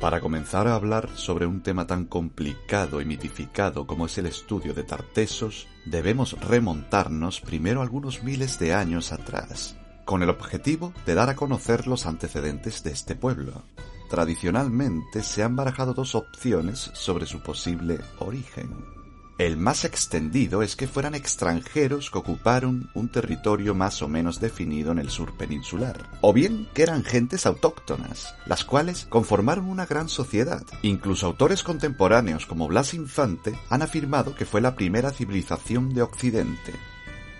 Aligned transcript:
Para 0.00 0.20
comenzar 0.20 0.68
a 0.68 0.76
hablar 0.76 1.08
sobre 1.16 1.46
un 1.46 1.60
tema 1.60 1.88
tan 1.88 2.04
complicado 2.04 3.00
y 3.00 3.04
mitificado 3.04 3.84
como 3.84 4.06
es 4.06 4.16
el 4.18 4.26
estudio 4.26 4.72
de 4.72 4.84
Tartesos, 4.84 5.66
debemos 5.86 6.40
remontarnos 6.40 7.40
primero 7.40 7.82
algunos 7.82 8.22
miles 8.22 8.60
de 8.60 8.74
años 8.74 9.10
atrás, 9.10 9.76
con 10.04 10.22
el 10.22 10.30
objetivo 10.30 10.92
de 11.04 11.14
dar 11.14 11.30
a 11.30 11.34
conocer 11.34 11.88
los 11.88 12.06
antecedentes 12.06 12.84
de 12.84 12.92
este 12.92 13.16
pueblo. 13.16 13.64
Tradicionalmente 14.08 15.24
se 15.24 15.42
han 15.42 15.56
barajado 15.56 15.94
dos 15.94 16.14
opciones 16.14 16.90
sobre 16.94 17.26
su 17.26 17.42
posible 17.42 17.98
origen. 18.20 18.97
El 19.38 19.56
más 19.56 19.84
extendido 19.84 20.64
es 20.64 20.74
que 20.74 20.88
fueran 20.88 21.14
extranjeros 21.14 22.10
que 22.10 22.18
ocuparon 22.18 22.90
un 22.92 23.08
territorio 23.08 23.72
más 23.72 24.02
o 24.02 24.08
menos 24.08 24.40
definido 24.40 24.90
en 24.90 24.98
el 24.98 25.10
sur 25.10 25.36
peninsular, 25.36 26.10
o 26.22 26.32
bien 26.32 26.68
que 26.74 26.82
eran 26.82 27.04
gentes 27.04 27.46
autóctonas, 27.46 28.34
las 28.46 28.64
cuales 28.64 29.06
conformaron 29.08 29.66
una 29.66 29.86
gran 29.86 30.08
sociedad. 30.08 30.64
Incluso 30.82 31.26
autores 31.26 31.62
contemporáneos 31.62 32.46
como 32.46 32.66
Blas 32.66 32.94
Infante 32.94 33.56
han 33.70 33.82
afirmado 33.82 34.34
que 34.34 34.44
fue 34.44 34.60
la 34.60 34.74
primera 34.74 35.12
civilización 35.12 35.94
de 35.94 36.02
Occidente. 36.02 36.72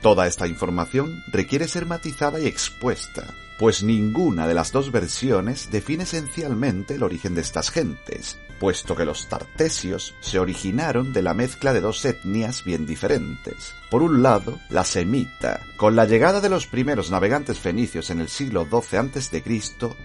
Toda 0.01 0.29
esta 0.29 0.47
información 0.47 1.25
requiere 1.33 1.67
ser 1.67 1.85
matizada 1.85 2.39
y 2.39 2.47
expuesta, 2.47 3.25
pues 3.59 3.83
ninguna 3.83 4.47
de 4.47 4.55
las 4.55 4.71
dos 4.71 4.93
versiones 4.93 5.69
define 5.73 6.05
esencialmente 6.05 6.95
el 6.95 7.03
origen 7.03 7.35
de 7.35 7.41
estas 7.41 7.73
gentes, 7.73 8.39
puesto 8.59 8.97
que 8.97 9.05
los 9.05 9.29
tartesios 9.29 10.15
se 10.21 10.39
originaron 10.39 11.13
de 11.13 11.23
la 11.23 11.35
mezcla 11.35 11.73
de 11.73 11.81
dos 11.81 12.05
etnias 12.05 12.65
bien 12.65 12.87
diferentes. 12.87 13.75
Por 13.91 14.03
un 14.03 14.23
lado, 14.23 14.59
la 14.69 14.85
semita, 14.85 15.61
con 15.77 15.97
la 15.97 16.05
llegada 16.05 16.41
de 16.41 16.49
los 16.49 16.67
primeros 16.67 17.11
navegantes 17.11 17.59
fenicios 17.59 18.11
en 18.11 18.21
el 18.21 18.29
siglo 18.29 18.67
XII 18.71 18.99
a.C. 18.99 19.43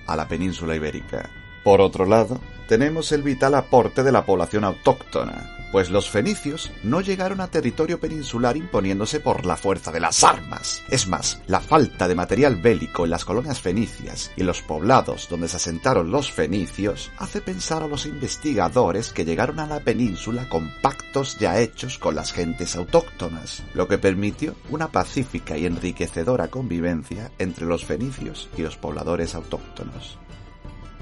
a 0.08 0.16
la 0.16 0.28
península 0.28 0.76
ibérica. 0.76 1.30
Por 1.64 1.82
otro 1.82 2.06
lado, 2.06 2.42
tenemos 2.68 3.12
el 3.12 3.24
vital 3.24 3.56
aporte 3.56 4.04
de 4.04 4.12
la 4.12 4.26
población 4.26 4.64
autóctona, 4.64 5.53
pues 5.74 5.90
los 5.90 6.08
fenicios 6.08 6.72
no 6.84 7.02
llegaron 7.02 7.42
a 7.42 7.48
territorio 7.48 8.00
peninsular 8.00 8.56
imponiéndose 8.56 9.20
por 9.20 9.44
la 9.44 9.58
fuerza 9.58 9.92
de 9.92 10.00
las 10.00 10.24
armas. 10.24 10.84
Es 10.88 11.08
más, 11.08 11.42
la 11.48 11.62
falta 11.62 12.08
de 12.08 12.14
material 12.14 12.58
bélico 12.58 13.06
en 13.06 13.10
las 13.10 13.26
colonias 13.26 13.60
fenicias 13.60 14.30
y 14.36 14.44
los 14.44 14.62
poblados 14.62 15.28
donde 15.30 15.48
se 15.48 15.58
asentaron 15.58 16.12
los 16.12 16.32
fenicios 16.32 17.12
hace 17.18 17.42
pensar 17.42 17.82
a 17.82 17.88
los 17.88 18.06
investigadores 18.06 19.12
que 19.12 19.26
llegaron 19.26 19.60
a 19.60 19.66
la 19.66 19.80
península 19.80 20.48
con 20.48 20.72
pactos 20.84 21.40
ya 21.40 21.60
hechos 21.60 21.98
con 21.98 22.14
las 22.14 22.34
gentes 22.34 22.76
autóctonas, 22.76 23.64
lo 23.74 23.88
que 23.88 23.98
permitió 23.98 24.56
una 24.70 24.90
pacífica 24.90 25.58
y 25.58 25.66
enriquecedora 25.66 26.50
convivencia 26.50 27.32
entre 27.40 27.66
los 27.66 27.84
fenicios 27.84 28.48
y 28.56 28.62
los 28.62 28.78
pobladores 28.78 29.34
autóctonos. 29.34 30.20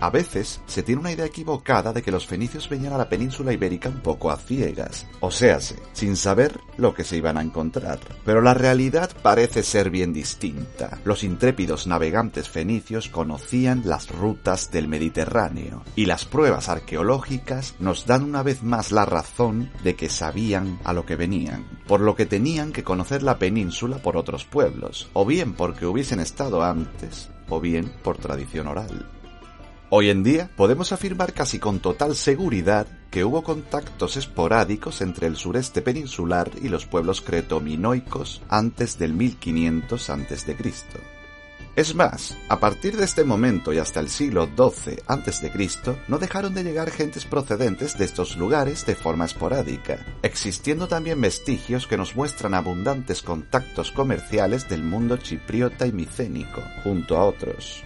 A 0.01 0.09
veces 0.09 0.61
se 0.65 0.81
tiene 0.81 0.99
una 0.99 1.11
idea 1.11 1.27
equivocada 1.27 1.93
de 1.93 2.01
que 2.01 2.09
los 2.09 2.25
fenicios 2.25 2.67
venían 2.67 2.93
a 2.93 2.97
la 2.97 3.07
península 3.07 3.53
ibérica 3.53 3.87
un 3.87 3.99
poco 3.99 4.31
a 4.31 4.37
ciegas, 4.37 5.05
o 5.19 5.29
séase, 5.29 5.75
sin 5.93 6.15
saber 6.15 6.59
lo 6.77 6.95
que 6.95 7.03
se 7.03 7.17
iban 7.17 7.37
a 7.37 7.43
encontrar. 7.43 7.99
Pero 8.25 8.41
la 8.41 8.55
realidad 8.55 9.11
parece 9.21 9.61
ser 9.61 9.91
bien 9.91 10.11
distinta. 10.11 10.97
Los 11.05 11.23
intrépidos 11.23 11.85
navegantes 11.85 12.49
fenicios 12.49 13.09
conocían 13.09 13.83
las 13.85 14.09
rutas 14.09 14.71
del 14.71 14.87
Mediterráneo, 14.87 15.83
y 15.95 16.07
las 16.07 16.25
pruebas 16.25 16.67
arqueológicas 16.67 17.75
nos 17.77 18.07
dan 18.07 18.23
una 18.23 18.41
vez 18.41 18.63
más 18.63 18.91
la 18.91 19.05
razón 19.05 19.69
de 19.83 19.95
que 19.95 20.09
sabían 20.09 20.79
a 20.83 20.93
lo 20.93 21.05
que 21.05 21.15
venían, 21.15 21.63
por 21.85 22.01
lo 22.01 22.15
que 22.15 22.25
tenían 22.25 22.71
que 22.71 22.83
conocer 22.83 23.21
la 23.21 23.37
península 23.37 23.99
por 23.99 24.17
otros 24.17 24.45
pueblos, 24.45 25.11
o 25.13 25.27
bien 25.27 25.53
porque 25.53 25.85
hubiesen 25.85 26.19
estado 26.19 26.63
antes, 26.63 27.29
o 27.49 27.61
bien 27.61 27.93
por 28.01 28.17
tradición 28.17 28.65
oral. 28.67 29.20
Hoy 29.93 30.09
en 30.09 30.23
día 30.23 30.49
podemos 30.55 30.93
afirmar 30.93 31.33
casi 31.33 31.59
con 31.59 31.81
total 31.81 32.15
seguridad 32.15 32.87
que 33.09 33.25
hubo 33.25 33.43
contactos 33.43 34.15
esporádicos 34.15 35.01
entre 35.01 35.27
el 35.27 35.35
sureste 35.35 35.81
peninsular 35.81 36.49
y 36.61 36.69
los 36.69 36.85
pueblos 36.85 37.19
cretominoicos 37.19 38.41
antes 38.47 38.97
del 38.97 39.13
1500 39.13 40.09
a.C. 40.09 40.55
Es 41.75 41.93
más, 41.93 42.37
a 42.47 42.61
partir 42.61 42.95
de 42.95 43.03
este 43.03 43.25
momento 43.25 43.73
y 43.73 43.79
hasta 43.79 43.99
el 43.99 44.07
siglo 44.07 44.45
XII 44.55 44.99
a.C., 45.07 45.51
no 46.07 46.19
dejaron 46.19 46.53
de 46.53 46.63
llegar 46.63 46.89
gentes 46.89 47.25
procedentes 47.25 47.97
de 47.97 48.05
estos 48.05 48.37
lugares 48.37 48.85
de 48.85 48.95
forma 48.95 49.25
esporádica, 49.25 50.05
existiendo 50.23 50.87
también 50.87 51.19
vestigios 51.19 51.85
que 51.85 51.97
nos 51.97 52.15
muestran 52.15 52.53
abundantes 52.53 53.21
contactos 53.21 53.91
comerciales 53.91 54.69
del 54.69 54.83
mundo 54.83 55.17
chipriota 55.17 55.85
y 55.85 55.91
micénico, 55.91 56.61
junto 56.81 57.17
a 57.17 57.25
otros. 57.25 57.83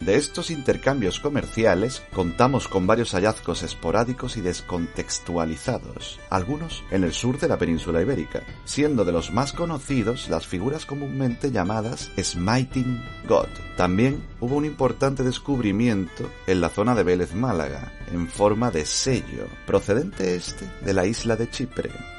De 0.00 0.14
estos 0.14 0.50
intercambios 0.50 1.18
comerciales 1.18 2.02
contamos 2.14 2.68
con 2.68 2.86
varios 2.86 3.12
hallazgos 3.12 3.64
esporádicos 3.64 4.36
y 4.36 4.40
descontextualizados, 4.40 6.20
algunos 6.30 6.84
en 6.92 7.02
el 7.02 7.12
sur 7.12 7.38
de 7.38 7.48
la 7.48 7.58
península 7.58 8.00
ibérica, 8.00 8.44
siendo 8.64 9.04
de 9.04 9.12
los 9.12 9.32
más 9.32 9.52
conocidos 9.52 10.28
las 10.28 10.46
figuras 10.46 10.86
comúnmente 10.86 11.50
llamadas 11.50 12.10
Smiting 12.16 13.02
God. 13.28 13.48
También 13.76 14.22
hubo 14.40 14.56
un 14.56 14.64
importante 14.64 15.24
descubrimiento 15.24 16.30
en 16.46 16.60
la 16.60 16.68
zona 16.68 16.94
de 16.94 17.02
Vélez 17.02 17.34
Málaga, 17.34 17.92
en 18.12 18.28
forma 18.28 18.70
de 18.70 18.86
sello, 18.86 19.48
procedente 19.66 20.36
este 20.36 20.64
de 20.84 20.94
la 20.94 21.06
isla 21.06 21.34
de 21.34 21.50
Chipre. 21.50 22.17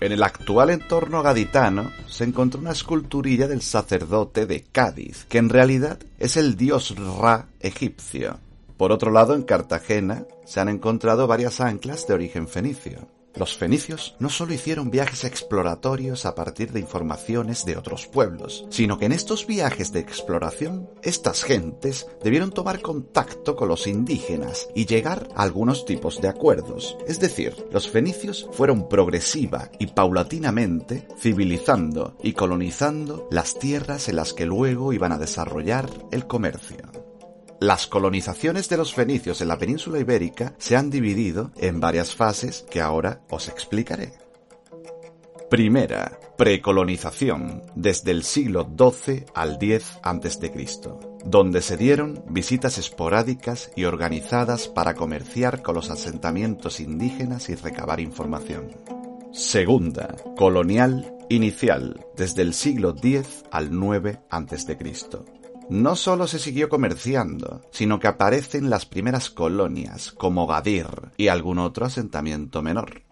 En 0.00 0.12
el 0.12 0.22
actual 0.22 0.70
entorno 0.70 1.22
gaditano 1.22 1.90
se 2.06 2.22
encontró 2.22 2.60
una 2.60 2.70
esculturilla 2.70 3.48
del 3.48 3.62
sacerdote 3.62 4.46
de 4.46 4.62
Cádiz, 4.62 5.24
que 5.28 5.38
en 5.38 5.48
realidad 5.48 5.98
es 6.20 6.36
el 6.36 6.56
dios 6.56 6.94
Ra 6.96 7.46
egipcio. 7.58 8.38
Por 8.76 8.92
otro 8.92 9.10
lado, 9.10 9.34
en 9.34 9.42
Cartagena 9.42 10.24
se 10.44 10.60
han 10.60 10.68
encontrado 10.68 11.26
varias 11.26 11.60
anclas 11.60 12.06
de 12.06 12.14
origen 12.14 12.46
fenicio. 12.46 13.17
Los 13.38 13.56
fenicios 13.56 14.16
no 14.18 14.30
solo 14.30 14.52
hicieron 14.52 14.90
viajes 14.90 15.22
exploratorios 15.22 16.26
a 16.26 16.34
partir 16.34 16.72
de 16.72 16.80
informaciones 16.80 17.64
de 17.64 17.76
otros 17.76 18.08
pueblos, 18.08 18.66
sino 18.68 18.98
que 18.98 19.06
en 19.06 19.12
estos 19.12 19.46
viajes 19.46 19.92
de 19.92 20.00
exploración, 20.00 20.90
estas 21.02 21.44
gentes 21.44 22.08
debieron 22.22 22.50
tomar 22.50 22.80
contacto 22.80 23.54
con 23.54 23.68
los 23.68 23.86
indígenas 23.86 24.68
y 24.74 24.86
llegar 24.86 25.28
a 25.36 25.42
algunos 25.44 25.84
tipos 25.84 26.20
de 26.20 26.26
acuerdos. 26.26 26.96
Es 27.06 27.20
decir, 27.20 27.54
los 27.70 27.88
fenicios 27.88 28.48
fueron 28.52 28.88
progresiva 28.88 29.70
y 29.78 29.86
paulatinamente 29.86 31.06
civilizando 31.20 32.16
y 32.20 32.32
colonizando 32.32 33.28
las 33.30 33.56
tierras 33.56 34.08
en 34.08 34.16
las 34.16 34.32
que 34.32 34.46
luego 34.46 34.92
iban 34.92 35.12
a 35.12 35.18
desarrollar 35.18 35.88
el 36.10 36.26
comercio. 36.26 36.97
Las 37.60 37.88
colonizaciones 37.88 38.68
de 38.68 38.76
los 38.76 38.94
fenicios 38.94 39.40
en 39.40 39.48
la 39.48 39.58
península 39.58 39.98
ibérica 39.98 40.54
se 40.58 40.76
han 40.76 40.90
dividido 40.90 41.50
en 41.56 41.80
varias 41.80 42.14
fases 42.14 42.64
que 42.70 42.80
ahora 42.80 43.22
os 43.30 43.48
explicaré. 43.48 44.12
Primera, 45.50 46.20
precolonización, 46.36 47.62
desde 47.74 48.12
el 48.12 48.22
siglo 48.22 48.68
XII 48.78 49.24
al 49.34 49.58
X 49.60 49.98
a.C., 50.02 50.68
donde 51.24 51.62
se 51.62 51.76
dieron 51.76 52.22
visitas 52.28 52.78
esporádicas 52.78 53.72
y 53.74 53.84
organizadas 53.84 54.68
para 54.68 54.94
comerciar 54.94 55.62
con 55.62 55.74
los 55.74 55.90
asentamientos 55.90 56.78
indígenas 56.78 57.48
y 57.48 57.56
recabar 57.56 57.98
información. 57.98 58.68
Segunda, 59.32 60.14
colonial 60.36 61.12
inicial, 61.28 62.06
desde 62.16 62.42
el 62.42 62.54
siglo 62.54 62.94
X 62.96 63.42
al 63.50 63.72
IX 63.72 64.18
a.C., 64.30 65.37
no 65.70 65.96
solo 65.96 66.26
se 66.26 66.38
siguió 66.38 66.68
comerciando, 66.68 67.62
sino 67.70 67.98
que 68.00 68.08
aparecen 68.08 68.70
las 68.70 68.86
primeras 68.86 69.30
colonias, 69.30 70.12
como 70.12 70.46
Gadir 70.46 71.12
y 71.16 71.28
algún 71.28 71.58
otro 71.58 71.86
asentamiento 71.86 72.62
menor. 72.62 73.02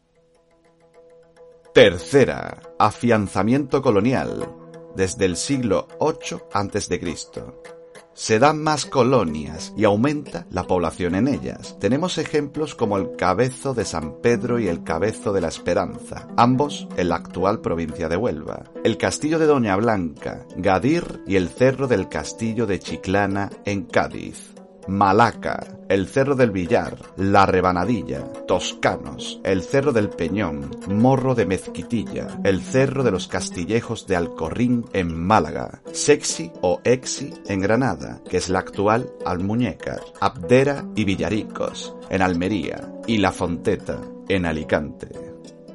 Tercera, 1.75 2.62
afianzamiento 2.79 3.82
colonial, 3.82 4.50
desde 4.94 5.26
el 5.26 5.37
siglo 5.37 5.88
VIII 6.00 6.41
a.C., 6.53 7.75
se 8.16 8.38
dan 8.38 8.62
más 8.62 8.86
colonias 8.86 9.74
y 9.76 9.84
aumenta 9.84 10.46
la 10.50 10.64
población 10.64 11.14
en 11.14 11.28
ellas. 11.28 11.76
Tenemos 11.78 12.16
ejemplos 12.16 12.74
como 12.74 12.96
el 12.96 13.14
Cabezo 13.14 13.74
de 13.74 13.84
San 13.84 14.20
Pedro 14.22 14.58
y 14.58 14.68
el 14.68 14.82
Cabezo 14.82 15.34
de 15.34 15.42
la 15.42 15.48
Esperanza, 15.48 16.26
ambos 16.36 16.88
en 16.96 17.10
la 17.10 17.16
actual 17.16 17.60
provincia 17.60 18.08
de 18.08 18.16
Huelva, 18.16 18.64
el 18.82 18.96
Castillo 18.96 19.38
de 19.38 19.46
Doña 19.46 19.76
Blanca, 19.76 20.46
Gadir 20.56 21.22
y 21.26 21.36
el 21.36 21.50
Cerro 21.50 21.86
del 21.86 22.08
Castillo 22.08 22.66
de 22.66 22.80
Chiclana 22.80 23.50
en 23.66 23.84
Cádiz. 23.84 24.56
Malaca, 24.88 25.67
el 25.88 26.06
Cerro 26.06 26.35
del 26.35 26.50
Villar, 26.50 26.97
La 27.17 27.47
Rebanadilla, 27.47 28.25
Toscanos, 28.47 29.41
el 29.44 29.62
Cerro 29.62 29.93
del 29.93 30.11
Peñón, 30.11 30.71
Morro 30.88 31.35
de 31.35 31.47
Mezquitilla, 31.47 32.41
el 32.44 32.61
Cerro 32.62 33.03
de 33.03 33.11
los 33.11 33.29
Castillejos 33.29 34.06
de 34.06 34.17
Alcorrín 34.17 34.85
en 34.93 35.17
Málaga, 35.17 35.83
Sexi 35.93 36.53
o 36.61 36.81
Exi 36.85 37.35
en 37.47 37.61
Granada, 37.61 38.21
que 38.29 38.37
es 38.37 38.49
la 38.49 38.61
actual 38.61 39.11
Almuñécar, 39.25 40.00
Abdera 40.21 40.85
y 40.94 41.05
Villaricos 41.05 41.94
en 42.11 42.23
Almería 42.23 42.93
y 43.06 43.19
La 43.19 43.33
Fonteta 43.33 44.00
en 44.29 44.47
Alicante. 44.47 45.09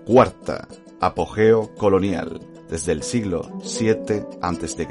Cuarta, 0.05 0.67
apogeo 0.99 1.73
colonial, 1.75 2.39
desde 2.69 2.93
el 2.93 3.03
siglo 3.03 3.59
VII 3.63 4.23
a.C. 4.41 4.87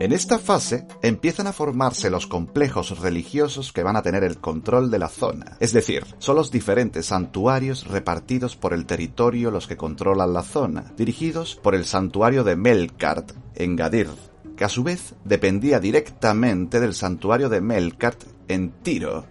En 0.00 0.12
esta 0.12 0.40
fase 0.40 0.86
empiezan 1.02 1.46
a 1.46 1.52
formarse 1.52 2.10
los 2.10 2.26
complejos 2.26 2.98
religiosos 2.98 3.72
que 3.72 3.84
van 3.84 3.94
a 3.94 4.02
tener 4.02 4.24
el 4.24 4.38
control 4.38 4.90
de 4.90 4.98
la 4.98 5.08
zona, 5.08 5.56
es 5.60 5.72
decir, 5.72 6.04
son 6.18 6.34
los 6.34 6.50
diferentes 6.50 7.06
santuarios 7.06 7.86
repartidos 7.86 8.56
por 8.56 8.72
el 8.72 8.86
territorio 8.86 9.52
los 9.52 9.68
que 9.68 9.76
controlan 9.76 10.32
la 10.32 10.42
zona, 10.42 10.92
dirigidos 10.96 11.54
por 11.54 11.76
el 11.76 11.84
santuario 11.84 12.42
de 12.42 12.56
Melkart 12.56 13.32
en 13.54 13.76
Gadir, 13.76 14.10
que 14.56 14.64
a 14.64 14.68
su 14.68 14.82
vez 14.82 15.14
dependía 15.24 15.78
directamente 15.78 16.80
del 16.80 16.94
santuario 16.94 17.48
de 17.48 17.60
Melkart 17.60 18.24
en 18.48 18.72
Tiro, 18.82 19.26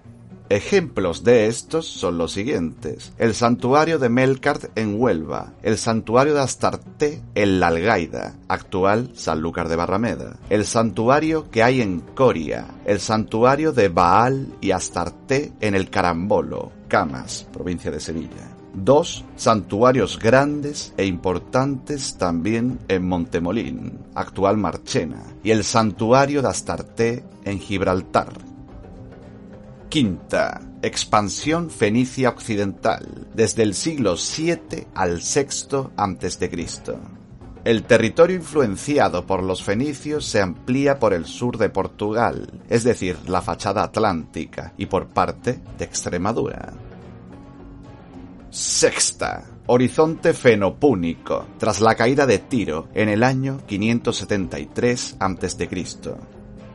Ejemplos 0.49 1.23
de 1.23 1.47
estos 1.47 1.87
son 1.87 2.17
los 2.17 2.33
siguientes. 2.33 3.13
El 3.17 3.33
santuario 3.33 3.97
de 3.97 4.09
Melkart 4.09 4.77
en 4.77 5.01
Huelva, 5.01 5.53
el 5.63 5.77
santuario 5.77 6.33
de 6.33 6.41
Astarte 6.41 7.21
en 7.33 7.59
La 7.59 7.67
Algaida, 7.67 8.35
actual 8.47 9.11
Sanlúcar 9.15 9.69
de 9.69 9.75
Barrameda, 9.75 10.37
el 10.49 10.65
santuario 10.65 11.49
que 11.49 11.63
hay 11.63 11.81
en 11.81 12.01
Coria, 12.01 12.67
el 12.85 12.99
santuario 12.99 13.71
de 13.71 13.89
Baal 13.89 14.53
y 14.61 14.71
Astarte 14.71 15.53
en 15.61 15.75
el 15.75 15.89
Carambolo, 15.89 16.71
Camas, 16.87 17.47
provincia 17.51 17.89
de 17.89 17.99
Sevilla. 17.99 18.55
Dos 18.75 19.23
santuarios 19.35 20.17
grandes 20.19 20.93
e 20.97 21.05
importantes 21.05 22.17
también 22.17 22.79
en 22.87 23.07
Montemolín, 23.07 23.99
actual 24.15 24.57
Marchena, 24.57 25.23
y 25.43 25.51
el 25.51 25.63
santuario 25.63 26.41
de 26.41 26.49
Astarte 26.49 27.23
en 27.45 27.59
Gibraltar, 27.59 28.33
Quinta, 29.93 30.59
expansión 30.81 31.69
fenicia 31.69 32.29
occidental, 32.29 33.27
desde 33.35 33.61
el 33.61 33.75
siglo 33.75 34.15
VII 34.15 34.87
al 34.95 35.19
VI 35.19 35.91
a.C. 35.95 36.49
El 37.63 37.83
territorio 37.83 38.35
influenciado 38.35 39.27
por 39.27 39.43
los 39.43 39.61
fenicios 39.61 40.25
se 40.25 40.41
amplía 40.41 40.97
por 40.97 41.13
el 41.13 41.25
sur 41.25 41.59
de 41.59 41.69
Portugal, 41.69 42.63
es 42.69 42.83
decir, 42.83 43.19
la 43.27 43.43
fachada 43.43 43.83
atlántica, 43.83 44.73
y 44.77 44.87
por 44.87 45.09
parte 45.09 45.61
de 45.77 45.85
Extremadura. 45.85 46.73
Sexta, 48.49 49.43
horizonte 49.67 50.33
fenopúnico, 50.33 51.45
tras 51.59 51.81
la 51.81 51.93
caída 51.93 52.25
de 52.25 52.39
Tiro 52.39 52.87
en 52.95 53.09
el 53.09 53.21
año 53.21 53.59
573 53.67 55.17
a.C. 55.19 55.67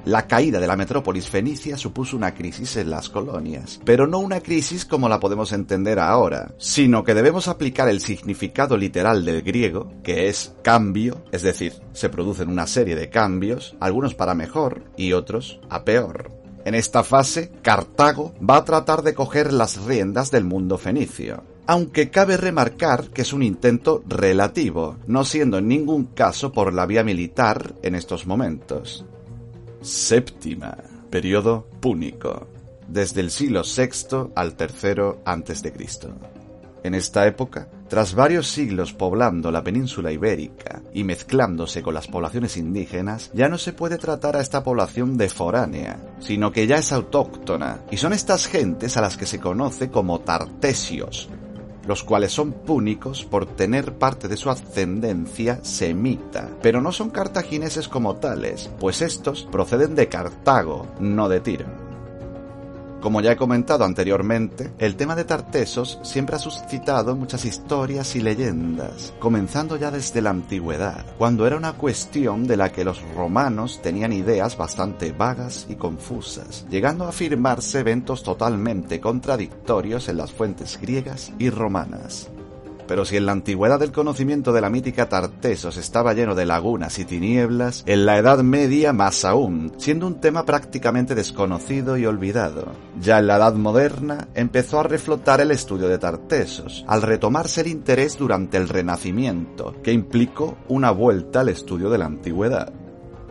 La 0.08 0.26
caída 0.26 0.58
de 0.58 0.66
la 0.66 0.74
metrópolis 0.74 1.28
fenicia 1.28 1.76
supuso 1.76 2.16
una 2.16 2.32
crisis 2.32 2.78
en 2.78 2.88
las 2.88 3.10
colonias, 3.10 3.78
pero 3.84 4.06
no 4.06 4.20
una 4.20 4.40
crisis 4.40 4.86
como 4.86 5.06
la 5.06 5.20
podemos 5.20 5.52
entender 5.52 5.98
ahora, 5.98 6.54
sino 6.56 7.04
que 7.04 7.12
debemos 7.12 7.46
aplicar 7.46 7.90
el 7.90 8.00
significado 8.00 8.78
literal 8.78 9.22
del 9.26 9.42
griego, 9.42 9.92
que 10.02 10.28
es 10.28 10.54
cambio, 10.62 11.26
es 11.30 11.42
decir, 11.42 11.74
se 11.92 12.08
producen 12.08 12.48
una 12.48 12.66
serie 12.66 12.96
de 12.96 13.10
cambios, 13.10 13.76
algunos 13.80 14.14
para 14.14 14.32
mejor 14.32 14.82
y 14.96 15.12
otros 15.12 15.60
a 15.68 15.84
peor. 15.84 16.30
En 16.64 16.74
esta 16.74 17.04
fase, 17.04 17.52
Cartago 17.60 18.32
va 18.38 18.56
a 18.56 18.64
tratar 18.64 19.02
de 19.02 19.12
coger 19.12 19.52
las 19.52 19.84
riendas 19.84 20.30
del 20.30 20.44
mundo 20.44 20.78
fenicio 20.78 21.44
aunque 21.70 22.08
cabe 22.08 22.38
remarcar 22.38 23.10
que 23.10 23.20
es 23.20 23.34
un 23.34 23.42
intento 23.42 24.02
relativo, 24.08 24.96
no 25.06 25.22
siendo 25.26 25.58
en 25.58 25.68
ningún 25.68 26.06
caso 26.06 26.50
por 26.50 26.72
la 26.72 26.86
vía 26.86 27.04
militar 27.04 27.74
en 27.82 27.94
estos 27.94 28.26
momentos. 28.26 29.04
Séptima, 29.80 30.76
periodo 31.10 31.66
púnico, 31.80 32.48
desde 32.88 33.20
el 33.20 33.30
siglo 33.30 33.62
VI 33.62 34.30
al 34.34 34.56
III 34.58 35.20
a.C. 35.24 35.72
En 36.84 36.94
esta 36.94 37.26
época, 37.26 37.68
tras 37.88 38.14
varios 38.14 38.48
siglos 38.48 38.92
poblando 38.92 39.50
la 39.50 39.62
península 39.62 40.12
ibérica 40.12 40.82
y 40.92 41.04
mezclándose 41.04 41.82
con 41.82 41.94
las 41.94 42.06
poblaciones 42.06 42.56
indígenas, 42.56 43.30
ya 43.34 43.48
no 43.48 43.58
se 43.58 43.72
puede 43.72 43.98
tratar 43.98 44.36
a 44.36 44.40
esta 44.40 44.62
población 44.62 45.16
de 45.16 45.28
foránea, 45.28 45.98
sino 46.18 46.52
que 46.52 46.66
ya 46.66 46.76
es 46.76 46.92
autóctona, 46.92 47.82
y 47.90 47.96
son 47.96 48.12
estas 48.12 48.46
gentes 48.46 48.96
a 48.96 49.00
las 49.00 49.16
que 49.16 49.26
se 49.26 49.40
conoce 49.40 49.90
como 49.90 50.20
tartesios, 50.20 51.28
los 51.88 52.04
cuales 52.04 52.32
son 52.32 52.52
púnicos 52.52 53.24
por 53.24 53.46
tener 53.46 53.94
parte 53.94 54.28
de 54.28 54.36
su 54.36 54.50
ascendencia 54.50 55.58
semita, 55.64 56.50
pero 56.60 56.82
no 56.82 56.92
son 56.92 57.08
cartagineses 57.08 57.88
como 57.88 58.16
tales, 58.16 58.70
pues 58.78 59.00
estos 59.00 59.48
proceden 59.50 59.94
de 59.94 60.06
Cartago, 60.08 60.86
no 61.00 61.30
de 61.30 61.40
Tiro. 61.40 61.87
Como 63.00 63.20
ya 63.20 63.32
he 63.32 63.36
comentado 63.36 63.84
anteriormente, 63.84 64.72
el 64.78 64.96
tema 64.96 65.14
de 65.14 65.24
Tartesos 65.24 66.00
siempre 66.02 66.34
ha 66.34 66.40
suscitado 66.40 67.14
muchas 67.14 67.44
historias 67.44 68.16
y 68.16 68.20
leyendas, 68.20 69.14
comenzando 69.20 69.76
ya 69.76 69.92
desde 69.92 70.20
la 70.20 70.30
antigüedad, 70.30 71.06
cuando 71.16 71.46
era 71.46 71.56
una 71.56 71.74
cuestión 71.74 72.46
de 72.46 72.56
la 72.56 72.72
que 72.72 72.84
los 72.84 73.00
romanos 73.14 73.80
tenían 73.82 74.12
ideas 74.12 74.56
bastante 74.56 75.12
vagas 75.12 75.66
y 75.68 75.76
confusas, 75.76 76.66
llegando 76.70 77.04
a 77.04 77.10
afirmarse 77.10 77.80
eventos 77.80 78.24
totalmente 78.24 79.00
contradictorios 79.00 80.08
en 80.08 80.16
las 80.16 80.32
fuentes 80.32 80.78
griegas 80.80 81.32
y 81.38 81.50
romanas. 81.50 82.28
Pero 82.88 83.04
si 83.04 83.18
en 83.18 83.26
la 83.26 83.32
antigüedad 83.32 83.82
el 83.82 83.92
conocimiento 83.92 84.52
de 84.52 84.62
la 84.62 84.70
mítica 84.70 85.08
Tartesos 85.08 85.76
estaba 85.76 86.14
lleno 86.14 86.34
de 86.34 86.46
lagunas 86.46 86.98
y 86.98 87.04
tinieblas, 87.04 87.84
en 87.86 88.06
la 88.06 88.16
Edad 88.16 88.38
Media 88.38 88.94
más 88.94 89.26
aún, 89.26 89.74
siendo 89.76 90.06
un 90.06 90.20
tema 90.20 90.46
prácticamente 90.46 91.14
desconocido 91.14 91.98
y 91.98 92.06
olvidado. 92.06 92.72
Ya 92.98 93.18
en 93.18 93.26
la 93.26 93.36
Edad 93.36 93.54
Moderna 93.54 94.28
empezó 94.34 94.80
a 94.80 94.84
reflotar 94.84 95.42
el 95.42 95.50
estudio 95.50 95.86
de 95.88 95.98
Tartesos, 95.98 96.84
al 96.88 97.02
retomarse 97.02 97.60
el 97.60 97.68
interés 97.68 98.16
durante 98.16 98.56
el 98.56 98.68
Renacimiento, 98.68 99.76
que 99.82 99.92
implicó 99.92 100.56
una 100.68 100.90
vuelta 100.90 101.40
al 101.40 101.50
estudio 101.50 101.90
de 101.90 101.98
la 101.98 102.06
antigüedad 102.06 102.72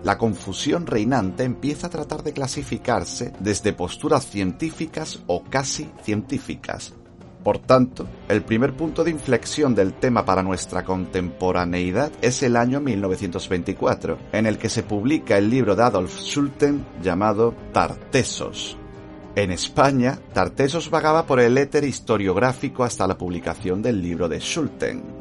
la 0.03 0.17
confusión 0.17 0.86
reinante 0.86 1.43
empieza 1.43 1.88
a 1.88 1.89
tratar 1.89 2.24
de 2.24 2.31
clasificarse 2.31 3.34
desde 3.39 3.74
posturas 3.74 4.27
científicas 4.27 5.20
o 5.27 5.43
casi 5.43 5.89
científicas, 6.03 6.93
por 7.48 7.60
tanto, 7.60 8.06
el 8.27 8.44
primer 8.44 8.74
punto 8.74 9.06
de 9.06 9.12
inflexión 9.12 9.74
del 9.74 9.94
tema 9.94 10.25
para 10.25 10.44
nuestra 10.44 10.84
contemporaneidad 10.84 12.12
es 12.22 12.44
el 12.44 12.58
año 12.58 12.82
1924, 12.82 14.18
en 14.34 14.48
el 14.48 14.58
que 14.58 14.68
se 14.68 14.84
publica 14.84 15.38
el 15.38 15.50
libro 15.50 15.74
de 15.74 15.84
Adolf 15.84 16.13
Schulten 16.20 16.86
llamado 17.01 17.54
Tartesos. 17.72 18.77
En 19.34 19.51
España, 19.54 20.20
Tartesos 20.34 20.89
vagaba 20.89 21.25
por 21.25 21.39
el 21.39 21.58
éter 21.58 21.86
historiográfico 21.86 22.84
hasta 22.84 23.08
la 23.08 23.18
publicación 23.18 23.82
del 23.82 24.01
libro 24.01 24.27
de 24.27 24.42
Schulten. 24.42 25.16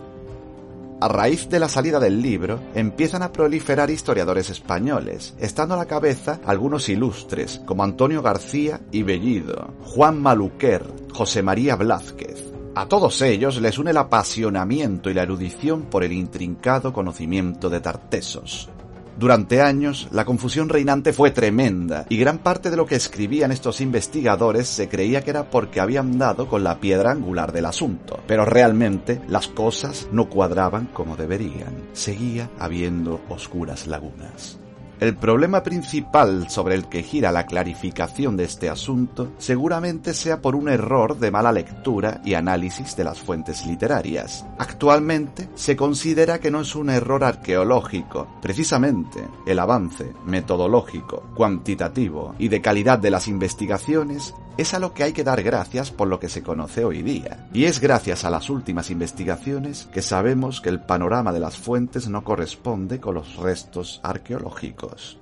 A 0.99 1.09
raíz 1.09 1.51
de 1.51 1.61
la 1.61 1.69
salida 1.69 2.01
del 2.01 2.23
libro, 2.23 2.59
empiezan 2.75 3.23
a 3.23 3.31
proliferar 3.31 3.91
historiadores 3.91 4.49
españoles, 4.49 5.35
estando 5.39 5.75
a 5.75 5.77
la 5.77 5.85
cabeza 5.85 6.41
algunos 6.47 6.89
ilustres, 6.89 7.61
como 7.67 7.85
Antonio 7.85 8.23
García 8.23 8.81
y 8.93 9.03
Bellido, 9.03 9.75
Juan 9.83 10.23
Maluquer, 10.23 10.87
José 11.13 11.43
María 11.43 11.77
Blázquez. 11.77 12.43
A 12.75 12.87
todos 12.87 13.21
ellos 13.21 13.61
les 13.61 13.79
une 13.79 13.91
el 13.91 13.97
apasionamiento 13.99 15.11
y 15.11 15.15
la 15.15 15.23
erudición 15.23 15.83
por 15.83 16.03
el 16.03 16.13
intrincado 16.13 16.95
conocimiento 16.95 17.69
de 17.69 17.81
Tartesos. 17.81 18.71
Durante 19.19 19.63
años, 19.63 20.09
la 20.11 20.27
confusión 20.27 20.69
reinante 20.69 21.15
fue 21.15 21.31
tremenda 21.31 22.05
y 22.11 22.19
gran 22.19 22.39
parte 22.39 22.71
de 22.71 22.77
lo 22.77 22.85
que 22.85 22.97
escribían 22.97 23.51
estos 23.51 23.81
investigadores 23.81 24.69
se 24.69 24.89
creía 24.89 25.23
que 25.23 25.31
era 25.31 25.51
porque 25.51 25.81
habían 25.81 26.19
dado 26.19 26.49
con 26.49 26.63
la 26.63 26.81
piedra 26.81 27.13
angular 27.13 27.53
del 27.53 27.65
asunto. 27.65 28.21
Pero 28.27 28.45
realmente 28.45 29.23
las 29.29 29.49
cosas 29.49 30.09
no 30.13 30.29
cuadraban 30.29 30.87
como 30.93 31.17
deberían. 31.17 31.89
Seguía 31.95 32.51
habiendo 32.59 33.23
oscuras 33.31 33.87
lagunas. 33.87 34.59
El 34.99 35.15
problema 35.15 35.63
principal 35.63 36.49
sobre 36.49 36.75
el 36.75 36.87
que 36.87 37.03
gira 37.03 37.31
la 37.31 37.45
clarificación 37.45 38.35
de 38.37 38.45
este 38.45 38.71
asunto 38.71 39.33
seguramente 39.37 40.15
sea 40.15 40.41
por 40.41 40.57
un 40.57 40.71
error 40.71 41.19
de 41.19 41.31
mala 41.31 41.53
lectura 41.53 42.23
y 42.25 42.33
análisis 42.33 42.97
de 42.97 43.05
las 43.05 43.19
fuentes 43.19 43.67
literarias. 43.67 44.47
Actualmente 44.59 45.51
se 45.55 45.77
considera 45.77 46.39
que 46.41 46.51
no 46.51 46.63
es 46.63 46.75
un 46.75 46.89
error 46.89 47.25
arqueológico, 47.25 48.27
precisamente 48.41 49.29
el 49.47 49.59
avance 49.59 50.15
metodológico, 50.25 51.25
cuantitativo 51.35 52.35
y 52.39 52.49
de 52.49 52.63
calidad 52.63 52.99
de 52.99 53.11
las 53.11 53.29
investigaciones 53.29 54.35
es 54.57 54.75
a 54.75 54.79
lo 54.79 54.95
que 54.95 55.05
hay 55.05 55.13
que 55.13 55.25
dar 55.25 55.43
gracias 55.43 55.91
por 55.91 56.09
lo 56.09 56.19
que 56.19 56.29
se 56.29 56.43
conoce 56.43 56.85
hoy 56.85 57.03
día. 57.03 57.49
Y 57.53 57.65
es 57.65 57.81
gracias 57.81 58.25
a 58.25 58.31
las 58.31 58.49
últimas 58.51 58.91
investigaciones 58.91 59.89
que 59.93 60.03
sabemos 60.03 60.61
que 60.61 60.69
el 60.69 60.81
panorama 60.81 61.33
de 61.33 61.41
las 61.41 61.57
fuentes 61.57 62.09
no 62.09 62.25
corresponde 62.25 63.01
con 63.01 63.15
los 63.15 63.37
restos 63.37 64.01
arqueológicos. 64.03 65.19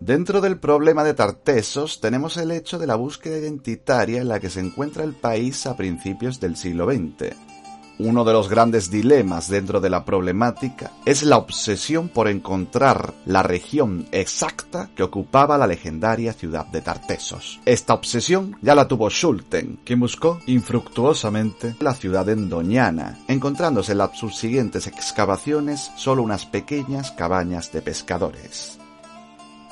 Dentro 0.00 0.40
del 0.40 0.58
problema 0.58 1.04
de 1.04 1.14
Tartesos 1.14 2.00
tenemos 2.00 2.36
el 2.36 2.50
hecho 2.50 2.78
de 2.78 2.86
la 2.86 2.96
búsqueda 2.96 3.38
identitaria 3.38 4.20
en 4.20 4.28
la 4.28 4.40
que 4.40 4.50
se 4.50 4.60
encuentra 4.60 5.04
el 5.04 5.14
país 5.14 5.66
a 5.66 5.76
principios 5.76 6.38
del 6.38 6.56
siglo 6.56 6.86
XX 6.86 7.55
uno 7.98 8.24
de 8.24 8.32
los 8.32 8.48
grandes 8.48 8.90
dilemas 8.90 9.48
dentro 9.48 9.80
de 9.80 9.90
la 9.90 10.04
problemática 10.04 10.92
es 11.04 11.22
la 11.22 11.38
obsesión 11.38 12.08
por 12.08 12.28
encontrar 12.28 13.14
la 13.24 13.42
región 13.42 14.06
exacta 14.12 14.90
que 14.94 15.02
ocupaba 15.02 15.58
la 15.58 15.66
legendaria 15.66 16.32
ciudad 16.32 16.66
de 16.66 16.82
Tartesos. 16.82 17.60
Esta 17.64 17.94
obsesión 17.94 18.56
ya 18.60 18.74
la 18.74 18.88
tuvo 18.88 19.08
Schulten, 19.08 19.78
quien 19.84 20.00
buscó 20.00 20.40
infructuosamente 20.46 21.76
la 21.80 21.94
ciudad 21.94 22.28
endoniana, 22.28 23.18
encontrándose 23.28 23.92
en 23.92 23.98
las 23.98 24.18
subsiguientes 24.18 24.86
excavaciones 24.86 25.90
solo 25.96 26.22
unas 26.22 26.46
pequeñas 26.46 27.12
cabañas 27.12 27.72
de 27.72 27.82
pescadores. 27.82 28.78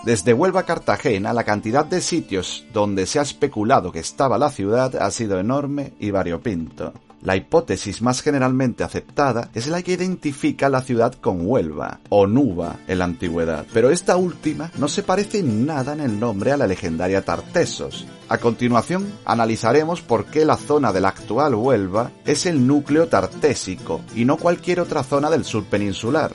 Desde 0.05 0.35
Huelva 0.35 0.61
a 0.61 0.65
Cartagena, 0.65 1.33
la 1.33 1.45
cantidad 1.45 1.87
de 1.87 2.03
sitios 2.03 2.67
donde 2.75 3.07
se 3.07 3.19
ha 3.19 3.23
especulado 3.23 3.91
que 3.91 4.01
estaba 4.01 4.37
la 4.37 4.51
ciudad 4.51 4.97
ha 4.97 5.11
sido 5.11 5.39
enorme 5.39 5.95
y 5.99 6.11
variopinto. 6.11 6.93
La 7.25 7.37
hipótesis 7.37 8.03
más 8.03 8.21
generalmente 8.21 8.85
aceptada 8.85 9.49
es 9.55 9.67
la 9.67 9.81
que 9.83 9.95
identifica 9.95 10.69
la 10.69 10.83
ciudad 10.83 11.15
con 11.15 11.49
Huelva, 11.49 12.01
o 12.11 12.27
Nuba 12.27 12.77
en 12.87 12.99
la 12.99 13.07
antigüedad, 13.07 13.65
pero 13.73 13.89
esta 13.89 14.19
última 14.19 14.71
no 14.77 14.89
se 14.89 15.03
parece 15.03 15.43
nada 15.43 15.95
en 15.95 16.01
el 16.01 16.21
nombre 16.21 16.53
a 16.53 16.59
la 16.59 16.67
legendaria 16.67 17.25
Tartesos. 17.25 18.07
A 18.29 18.37
continuación, 18.37 19.11
analizaremos 19.25 20.03
por 20.03 20.27
qué 20.27 20.45
la 20.45 20.59
zona 20.59 20.93
de 20.93 21.01
la 21.01 21.09
actual 21.09 21.55
Huelva 21.55 22.11
es 22.27 22.45
el 22.45 22.67
núcleo 22.67 23.09
tartésico 23.09 24.03
y 24.15 24.27
no 24.27 24.37
cualquier 24.37 24.81
otra 24.81 25.03
zona 25.03 25.31
del 25.31 25.47
sur 25.47 25.65
peninsular. 25.65 26.31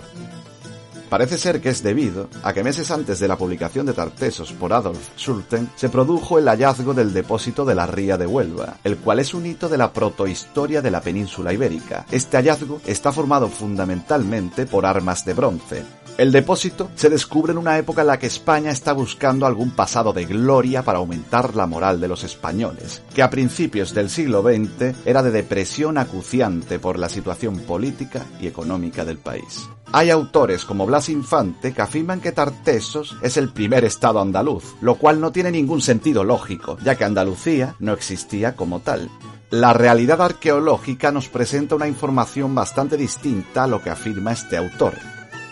Parece 1.09 1.37
ser 1.37 1.59
que 1.59 1.69
es 1.69 1.81
debido 1.81 2.29
a 2.43 2.53
que 2.53 2.63
meses 2.63 2.91
antes 2.91 3.19
de 3.19 3.27
la 3.27 3.37
publicación 3.37 3.85
de 3.85 3.93
Tartesos 3.93 4.53
por 4.53 4.73
Adolf 4.73 5.09
Schulten 5.17 5.69
se 5.75 5.89
produjo 5.89 6.37
el 6.37 6.47
hallazgo 6.47 6.93
del 6.93 7.13
depósito 7.13 7.65
de 7.65 7.75
la 7.75 7.87
Ría 7.87 8.17
de 8.17 8.27
Huelva, 8.27 8.77
el 8.83 8.97
cual 8.97 9.19
es 9.19 9.33
un 9.33 9.45
hito 9.45 9.69
de 9.69 9.77
la 9.77 9.91
protohistoria 9.91 10.81
de 10.81 10.91
la 10.91 11.01
península 11.01 11.51
ibérica. 11.51 12.05
Este 12.11 12.37
hallazgo 12.37 12.81
está 12.85 13.11
formado 13.11 13.49
fundamentalmente 13.49 14.65
por 14.67 14.85
armas 14.85 15.25
de 15.25 15.33
bronce, 15.33 15.83
el 16.19 16.33
depósito 16.33 16.91
se 16.95 17.09
descubre 17.09 17.53
en 17.53 17.57
una 17.57 17.77
época 17.77 18.01
en 18.01 18.07
la 18.07 18.19
que 18.19 18.27
España 18.27 18.71
está 18.71 18.91
buscando 18.91 19.45
algún 19.45 19.71
pasado 19.71 20.11
de 20.11 20.25
gloria 20.25 20.83
para 20.83 20.97
aumentar 20.97 21.55
la 21.55 21.65
moral 21.65 22.01
de 22.01 22.09
los 22.09 22.25
españoles, 22.25 23.01
que 23.15 23.23
a 23.23 23.29
principios 23.29 23.93
del 23.93 24.09
siglo 24.09 24.43
XX 24.43 24.97
era 25.05 25.23
de 25.23 25.31
depresión 25.31 25.97
acuciante 25.97 26.77
por 26.77 26.99
la 26.99 27.07
situación 27.07 27.59
política 27.59 28.25
y 28.41 28.47
económica 28.47 29.05
del 29.05 29.17
país. 29.17 29.69
Hay 29.91 30.12
autores 30.12 30.65
como 30.65 30.86
Blas 30.86 31.10
Infante 31.10 31.74
que 31.74 31.81
afirman 31.81 32.22
que 32.22 32.31
Tartesos 32.31 33.17
es 33.24 33.38
el 33.38 33.50
primer 33.50 33.86
estado 33.86 34.22
andaluz, 34.22 34.75
lo 34.81 34.96
cual 34.96 35.19
no 35.19 35.31
tiene 35.31 35.50
ningún 35.50 35.81
sentido 35.81 36.24
lógico, 36.24 36.77
ya 36.84 36.96
que 36.96 37.05
Andalucía 37.05 37.75
no 37.79 37.93
existía 37.93 38.55
como 38.55 38.81
tal. 38.81 39.10
La 39.50 39.74
realidad 39.74 40.22
arqueológica 40.22 41.12
nos 41.12 41.27
presenta 41.27 41.75
una 41.75 41.88
información 41.88 42.53
bastante 42.53 42.98
distinta 42.98 43.63
a 43.63 43.67
lo 43.67 43.81
que 43.81 43.89
afirma 43.89 44.31
este 44.31 44.58
autor. 44.58 44.93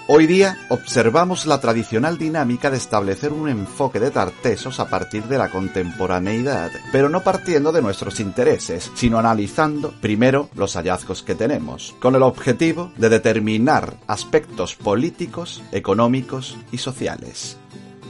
Hoy 0.10 0.26
día 0.26 0.58
observamos 0.70 1.46
la 1.46 1.60
tradicional 1.60 2.18
dinámica 2.18 2.72
de 2.72 2.78
establecer 2.78 3.34
un 3.34 3.50
enfoque 3.50 4.00
de 4.00 4.10
Tartesos 4.10 4.80
a 4.80 4.90
partir 4.90 5.24
de 5.24 5.38
la 5.38 5.50
contemporaneidad, 5.50 6.72
pero 6.94 7.10
no 7.10 7.24
partiendo 7.24 7.74
de 7.74 7.82
nuestros 7.82 8.22
intereses, 8.22 8.90
sino 8.96 9.20
analizando 9.20 9.94
primero 10.00 10.50
los 10.56 10.78
hallazgos 10.78 11.24
que 11.24 11.36
tenemos, 11.36 11.94
con 12.00 12.16
el 12.16 12.24
objetivo 12.24 12.94
de 12.96 13.10
determinar 13.10 13.98
aspectos 14.08 14.76
políticos, 14.76 15.62
económicos 15.74 16.58
y 16.72 16.78
sociales. 16.78 17.58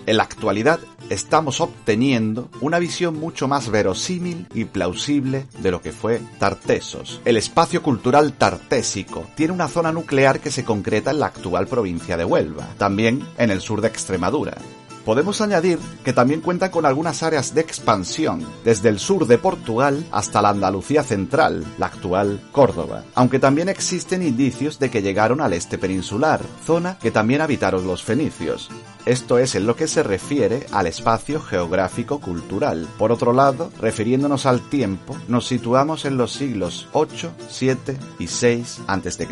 En 0.08 0.16
la 0.16 0.24
actualidad 0.24 0.80
estamos 1.10 1.60
obteniendo 1.60 2.48
una 2.62 2.80
visión 2.80 3.20
mucho 3.20 3.50
más 3.50 3.70
verosímil 3.70 4.48
y 4.54 4.64
plausible 4.64 5.48
de 5.60 5.70
lo 5.70 5.82
que 5.82 5.92
fue 5.92 6.22
Tartesos. 6.40 7.20
El 7.26 7.36
espacio 7.36 7.84
cultural 7.84 8.32
tartésico 8.32 9.26
tiene 9.36 9.52
una 9.52 9.68
zona 9.68 9.92
nuclear 9.92 10.40
que 10.40 10.50
se 10.50 10.64
concreta 10.64 11.12
en 11.12 11.20
la 11.20 11.26
actual 11.26 11.68
provincia 11.68 12.16
de 12.16 12.24
Huelva, 12.24 12.70
también 12.78 13.28
en 13.38 13.52
el 13.52 13.60
sur 13.60 13.82
de 13.82 13.90
Extremadura. 13.90 14.56
Podemos 15.04 15.42
añadir 15.42 15.78
que 16.06 16.14
también 16.14 16.40
cuenta 16.40 16.72
con 16.72 16.86
algunas 16.86 17.22
áreas 17.22 17.54
de 17.54 17.60
expansión, 17.60 18.46
desde 18.64 18.88
el 18.88 19.00
sur 19.00 19.28
de 19.28 19.38
Portugal 19.38 20.06
hasta 20.12 20.42
la 20.42 20.50
Andalucía 20.50 21.04
central, 21.04 21.66
la 21.78 21.88
actual 21.88 22.40
Córdoba, 22.54 23.04
aunque 23.14 23.40
también 23.40 23.68
existen 23.68 24.22
indicios 24.22 24.80
de 24.80 24.90
que 24.90 25.02
llegaron 25.02 25.42
al 25.42 25.52
este 25.52 25.78
peninsular, 25.78 26.40
zona 26.66 26.98
que 26.98 27.12
también 27.12 27.42
habitaron 27.42 27.86
los 27.86 28.04
fenicios. 28.04 28.70
Esto 29.08 29.38
es 29.38 29.56
en 29.56 29.66
lo 29.66 29.78
que 29.78 29.88
se 29.88 30.04
refiere 30.04 30.66
al 30.74 30.86
espacio 30.86 31.40
geográfico 31.40 32.20
cultural. 32.20 32.86
Por 32.98 33.14
otro 33.14 33.32
lado, 33.32 33.72
refiriéndonos 33.80 34.46
al 34.46 34.60
tiempo, 34.60 35.16
nos 35.30 35.48
situamos 35.48 36.04
en 36.04 36.18
los 36.18 36.34
siglos 36.34 36.90
8, 36.92 37.32
7 37.48 37.98
y 38.20 38.28
6 38.28 38.82
a.C. 38.86 39.28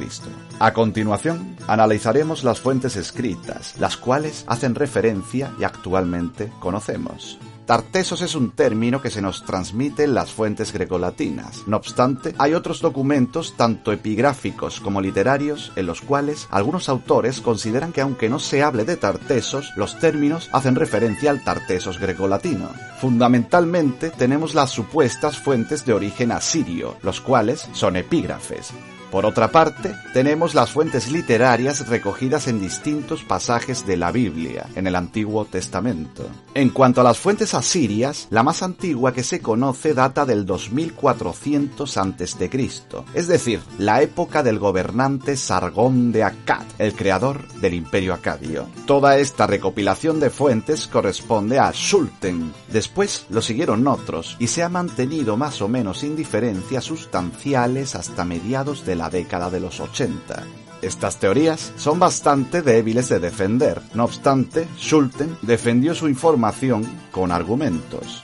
A 0.60 0.72
continuación, 0.72 1.58
analizaremos 1.68 2.46
las 2.46 2.62
fuentes 2.62 2.96
escritas, 2.96 3.78
las 3.78 3.98
cuales 3.98 4.46
hacen 4.48 4.76
referencia 4.76 5.54
y 5.60 5.66
actualmente 5.66 6.54
conocemos. 6.62 7.38
Tartesos 7.66 8.22
es 8.22 8.36
un 8.36 8.52
término 8.52 9.02
que 9.02 9.10
se 9.10 9.24
nos 9.24 9.44
transmite 9.44 10.04
en 10.04 10.14
las 10.14 10.32
fuentes 10.32 10.72
grecolatinas. 10.72 11.64
No 11.66 11.78
obstante, 11.78 12.36
hay 12.38 12.54
otros 12.54 12.80
documentos, 12.80 13.56
tanto 13.58 13.92
epigráficos 13.92 14.80
como 14.80 15.02
literarios, 15.02 15.72
en 15.76 15.88
los 15.88 16.02
cuales 16.02 16.48
algunos 16.52 16.90
autores 16.90 17.42
consideran 17.42 17.92
que 17.92 18.02
aunque 18.02 18.30
no 18.30 18.38
se 18.38 18.62
hable 18.62 18.86
de 18.86 18.98
Tartesos, 18.98 19.72
los 19.78 19.98
términos 19.98 20.48
hacen 20.52 20.76
referencia 20.76 21.32
al 21.32 21.44
Tartesos 21.44 22.00
grecolatino. 22.00 22.70
Fundamentalmente 23.02 24.12
tenemos 24.12 24.54
las 24.54 24.70
supuestas 24.70 25.38
fuentes 25.38 25.86
de 25.86 25.94
origen 25.94 26.32
asirio, 26.32 26.98
los 27.02 27.20
cuales 27.20 27.68
son 27.74 27.96
epígrafes. 27.96 28.74
Por 29.16 29.26
otra 29.26 29.50
parte, 29.50 29.96
tenemos 30.12 30.56
las 30.56 30.74
fuentes 30.74 31.10
literarias 31.10 31.88
recogidas 31.88 32.50
en 32.50 32.60
distintos 32.60 33.24
pasajes 33.24 33.88
de 33.88 33.96
la 33.96 34.12
Biblia, 34.12 34.68
en 34.76 34.88
el 34.88 34.96
Antiguo 34.96 35.46
Testamento. 35.46 36.28
En 36.54 36.68
cuanto 36.68 37.00
a 37.00 37.06
las 37.06 37.18
fuentes 37.18 37.54
asirias, 37.54 38.28
la 38.30 38.44
más 38.44 38.62
antigua 38.62 39.14
que 39.14 39.24
se 39.24 39.40
conoce 39.40 39.94
data 39.94 40.26
del 40.26 40.46
2400 40.46 41.98
a.C., 41.98 42.70
es 43.14 43.28
decir, 43.30 43.62
la 43.78 44.02
época 44.02 44.44
del 44.44 44.60
gobernante 44.60 45.38
Sargón 45.38 46.12
de 46.12 46.24
Akkad, 46.26 46.66
el 46.78 46.94
creador 46.94 47.48
del 47.62 47.74
imperio 47.74 48.14
acadio. 48.14 48.68
Toda 48.86 49.18
esta 49.18 49.48
recopilación 49.48 50.20
de 50.20 50.30
fuentes 50.30 50.88
corresponde 50.88 51.58
a 51.58 51.72
Schulten. 51.72 52.54
Después 52.68 53.28
lo 53.30 53.42
siguieron 53.42 53.88
otros 53.88 54.36
y 54.40 54.48
se 54.48 54.62
ha 54.62 54.68
mantenido 54.68 55.38
más 55.38 55.62
o 55.62 55.70
menos 55.70 56.00
sin 56.00 56.18
diferencias 56.18 56.84
sustanciales 56.84 57.96
hasta 57.96 58.26
mediados 58.26 58.86
de 58.86 58.96
la 58.96 59.05
década 59.10 59.50
de 59.50 59.60
los 59.60 59.80
80. 59.80 60.44
Estas 60.82 61.18
teorías 61.18 61.74
son 61.78 62.00
bastante 62.00 62.62
débiles 62.62 63.10
de 63.10 63.20
defender. 63.20 63.82
No 63.94 64.04
obstante, 64.04 64.68
Schulten 64.78 65.38
defendió 65.42 65.96
su 65.96 66.08
información 66.08 66.86
con 67.12 67.32
argumentos. 67.32 68.24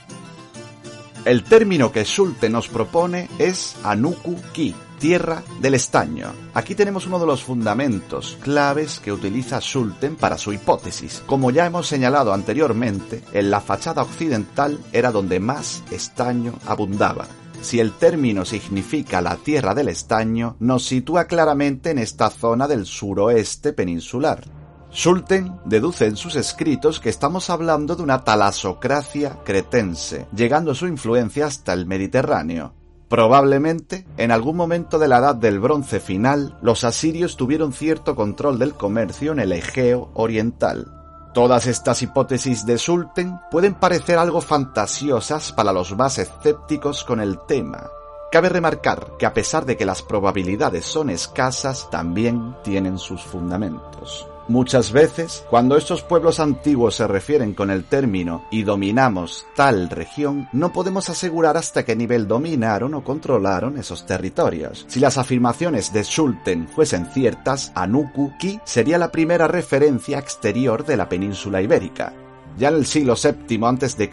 El 1.24 1.44
término 1.44 1.92
que 1.92 2.04
Schulten 2.04 2.52
nos 2.52 2.68
propone 2.68 3.28
es 3.38 3.76
Anuku 3.84 4.36
Ki, 4.52 4.74
tierra 4.98 5.42
del 5.60 5.74
estaño. 5.74 6.32
Aquí 6.54 6.74
tenemos 6.74 7.06
uno 7.06 7.18
de 7.18 7.26
los 7.26 7.42
fundamentos 7.42 8.38
claves 8.40 9.00
que 9.00 9.12
utiliza 9.12 9.60
Schulten 9.60 10.16
para 10.16 10.38
su 10.38 10.52
hipótesis. 10.52 11.22
Como 11.26 11.50
ya 11.50 11.66
hemos 11.66 11.86
señalado 11.86 12.32
anteriormente, 12.32 13.22
en 13.32 13.50
la 13.50 13.60
fachada 13.60 14.02
occidental 14.02 14.78
era 14.92 15.10
donde 15.10 15.40
más 15.40 15.82
estaño 15.90 16.54
abundaba. 16.66 17.26
Si 17.62 17.78
el 17.78 17.92
término 17.92 18.44
significa 18.44 19.22
la 19.22 19.36
tierra 19.36 19.72
del 19.72 19.88
estaño, 19.88 20.56
nos 20.58 20.84
sitúa 20.84 21.26
claramente 21.26 21.90
en 21.90 21.98
esta 21.98 22.28
zona 22.28 22.66
del 22.66 22.86
suroeste 22.86 23.72
peninsular. 23.72 24.44
Schulten 24.92 25.60
deduce 25.64 26.06
en 26.06 26.16
sus 26.16 26.34
escritos 26.34 26.98
que 26.98 27.08
estamos 27.08 27.50
hablando 27.50 27.94
de 27.94 28.02
una 28.02 28.24
talasocracia 28.24 29.38
cretense, 29.44 30.26
llegando 30.34 30.74
su 30.74 30.88
influencia 30.88 31.46
hasta 31.46 31.72
el 31.72 31.86
Mediterráneo. 31.86 32.74
Probablemente, 33.08 34.06
en 34.16 34.32
algún 34.32 34.56
momento 34.56 34.98
de 34.98 35.06
la 35.06 35.18
Edad 35.18 35.36
del 35.36 35.60
Bronce 35.60 36.00
final, 36.00 36.58
los 36.62 36.82
asirios 36.82 37.36
tuvieron 37.36 37.72
cierto 37.72 38.16
control 38.16 38.58
del 38.58 38.74
comercio 38.74 39.32
en 39.32 39.38
el 39.38 39.52
Egeo 39.52 40.10
Oriental. 40.14 41.01
Todas 41.32 41.66
estas 41.66 42.02
hipótesis 42.02 42.66
de 42.66 42.76
Sulten 42.76 43.40
pueden 43.50 43.74
parecer 43.74 44.18
algo 44.18 44.42
fantasiosas 44.42 45.52
para 45.52 45.72
los 45.72 45.96
más 45.96 46.18
escépticos 46.18 47.04
con 47.04 47.20
el 47.20 47.38
tema. 47.46 47.88
Cabe 48.30 48.50
remarcar 48.50 49.16
que 49.18 49.24
a 49.24 49.32
pesar 49.32 49.64
de 49.64 49.78
que 49.78 49.86
las 49.86 50.02
probabilidades 50.02 50.84
son 50.84 51.08
escasas, 51.08 51.88
también 51.90 52.54
tienen 52.62 52.98
sus 52.98 53.22
fundamentos. 53.22 54.26
Muchas 54.48 54.92
veces, 54.92 55.44
cuando 55.50 55.76
estos 55.76 56.02
pueblos 56.02 56.40
antiguos 56.40 56.96
se 56.96 57.06
refieren 57.06 57.54
con 57.54 57.70
el 57.70 57.84
término 57.84 58.44
y 58.50 58.64
dominamos 58.64 59.46
tal 59.54 59.88
región, 59.88 60.48
no 60.52 60.72
podemos 60.72 61.08
asegurar 61.08 61.56
hasta 61.56 61.84
qué 61.84 61.94
nivel 61.94 62.26
dominaron 62.26 62.94
o 62.94 63.04
controlaron 63.04 63.78
esos 63.78 64.04
territorios. 64.06 64.84
Si 64.88 65.00
las 65.00 65.18
afirmaciones 65.18 65.92
de 65.92 66.02
Schulten 66.02 66.68
fuesen 66.68 67.06
ciertas, 67.06 67.72
Anuku-Ki 67.74 68.60
sería 68.64 68.98
la 68.98 69.12
primera 69.12 69.46
referencia 69.48 70.18
exterior 70.18 70.84
de 70.84 70.96
la 70.96 71.08
península 71.08 71.62
ibérica. 71.62 72.12
Ya 72.58 72.68
en 72.68 72.74
el 72.76 72.86
siglo 72.86 73.14
VII 73.14 73.60
a.C., 73.64 74.10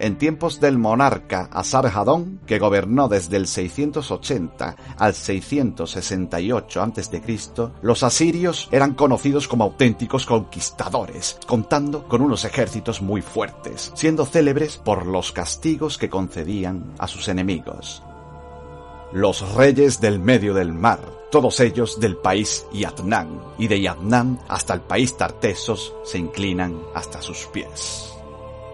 en 0.00 0.16
tiempos 0.16 0.60
del 0.60 0.78
monarca 0.78 1.48
Asarhadón, 1.52 2.40
que 2.46 2.58
gobernó 2.58 3.08
desde 3.08 3.36
el 3.36 3.46
680 3.46 4.76
al 4.96 5.14
668 5.14 6.82
a.C., 6.82 7.22
los 7.82 8.02
asirios 8.02 8.68
eran 8.72 8.94
conocidos 8.94 9.48
como 9.48 9.64
auténticos 9.64 10.24
conquistadores, 10.24 11.38
contando 11.46 12.04
con 12.08 12.22
unos 12.22 12.44
ejércitos 12.44 13.02
muy 13.02 13.22
fuertes, 13.22 13.92
siendo 13.94 14.24
célebres 14.24 14.76
por 14.76 15.06
los 15.06 15.32
castigos 15.32 15.98
que 15.98 16.08
concedían 16.08 16.94
a 16.98 17.06
sus 17.06 17.28
enemigos. 17.28 18.02
Los 19.12 19.54
reyes 19.54 20.00
del 20.00 20.18
medio 20.18 20.54
del 20.54 20.72
mar, 20.72 21.00
todos 21.30 21.60
ellos 21.60 22.00
del 22.00 22.16
país 22.16 22.66
Yatnan, 22.72 23.54
y 23.58 23.68
de 23.68 23.80
Yatnan 23.80 24.40
hasta 24.48 24.74
el 24.74 24.80
país 24.80 25.16
Tartesos 25.16 25.94
se 26.04 26.18
inclinan 26.18 26.80
hasta 26.94 27.20
sus 27.20 27.46
pies. 27.46 28.12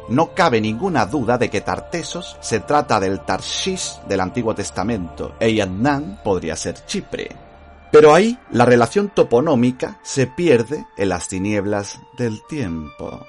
No 0.08 0.34
cabe 0.34 0.61
ninguna 0.61 1.06
duda 1.06 1.38
de 1.38 1.49
que 1.49 1.62
Tartesos 1.62 2.37
se 2.40 2.61
trata 2.61 3.00
del 3.00 3.20
Tarshish 3.20 4.02
del 4.06 4.20
Antiguo 4.20 4.54
Testamento 4.54 5.34
e 5.40 5.54
Yatnan 5.54 6.20
podría 6.23 6.56
ser 6.56 6.84
Chipre. 6.87 7.30
Pero 7.90 8.12
ahí 8.12 8.38
la 8.50 8.64
relación 8.64 9.11
toponómica 9.11 10.00
se 10.02 10.26
pierde 10.26 10.84
en 10.96 11.08
las 11.08 11.28
tinieblas 11.28 12.00
del 12.18 12.42
tiempo. 12.46 13.25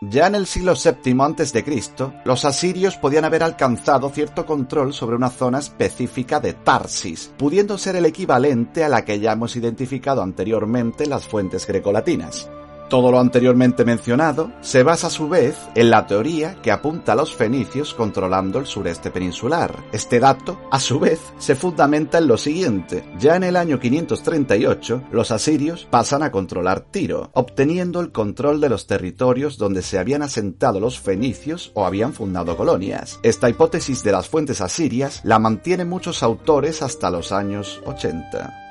Ya 0.00 0.28
en 0.28 0.36
el 0.36 0.46
siglo 0.46 0.74
VII 0.74 1.16
a.C., 1.20 1.64
los 2.24 2.44
asirios 2.44 2.96
podían 2.96 3.24
haber 3.24 3.42
alcanzado 3.42 4.10
cierto 4.10 4.46
control 4.46 4.94
sobre 4.94 5.16
una 5.16 5.28
zona 5.28 5.58
específica 5.58 6.38
de 6.38 6.52
Tarsis, 6.52 7.32
pudiendo 7.36 7.76
ser 7.78 7.96
el 7.96 8.06
equivalente 8.06 8.84
a 8.84 8.88
la 8.88 9.04
que 9.04 9.18
ya 9.18 9.32
hemos 9.32 9.56
identificado 9.56 10.22
anteriormente 10.22 11.02
en 11.04 11.10
las 11.10 11.26
fuentes 11.26 11.66
grecolatinas. 11.66 12.48
Todo 12.88 13.10
lo 13.10 13.20
anteriormente 13.20 13.84
mencionado 13.84 14.50
se 14.62 14.82
basa 14.82 15.08
a 15.08 15.10
su 15.10 15.28
vez 15.28 15.56
en 15.74 15.90
la 15.90 16.06
teoría 16.06 16.56
que 16.62 16.70
apunta 16.70 17.12
a 17.12 17.16
los 17.16 17.34
fenicios 17.34 17.92
controlando 17.92 18.58
el 18.58 18.66
sureste 18.66 19.10
peninsular. 19.10 19.74
Este 19.92 20.18
dato, 20.18 20.58
a 20.70 20.80
su 20.80 20.98
vez, 20.98 21.20
se 21.38 21.54
fundamenta 21.54 22.16
en 22.16 22.28
lo 22.28 22.38
siguiente. 22.38 23.04
Ya 23.18 23.36
en 23.36 23.44
el 23.44 23.56
año 23.56 23.78
538, 23.78 25.02
los 25.12 25.30
asirios 25.30 25.86
pasan 25.90 26.22
a 26.22 26.32
controlar 26.32 26.80
Tiro, 26.80 27.30
obteniendo 27.34 28.00
el 28.00 28.10
control 28.10 28.58
de 28.60 28.70
los 28.70 28.86
territorios 28.86 29.58
donde 29.58 29.82
se 29.82 29.98
habían 29.98 30.22
asentado 30.22 30.80
los 30.80 30.98
fenicios 30.98 31.72
o 31.74 31.84
habían 31.84 32.14
fundado 32.14 32.56
colonias. 32.56 33.20
Esta 33.22 33.50
hipótesis 33.50 34.02
de 34.02 34.12
las 34.12 34.28
fuentes 34.28 34.62
asirias 34.62 35.20
la 35.24 35.38
mantienen 35.38 35.90
muchos 35.90 36.22
autores 36.22 36.80
hasta 36.80 37.10
los 37.10 37.32
años 37.32 37.82
80. 37.84 38.67